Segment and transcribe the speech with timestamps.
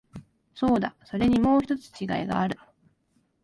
[0.55, 2.57] そうだ、それにもう一つ違いがある。